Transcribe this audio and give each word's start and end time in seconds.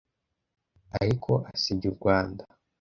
ariko 0.99 1.31
asebya 1.53 1.87
u 1.91 1.95
Rwanda 1.97 2.43